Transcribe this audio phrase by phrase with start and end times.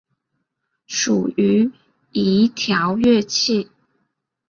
[0.87, 1.71] 属于
[2.11, 3.69] 移调乐器。